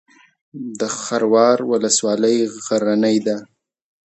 د 0.79 0.81
خروار 0.99 1.57
ولسوالۍ 1.71 2.37
غرنۍ 2.65 3.17
ده 3.25 3.37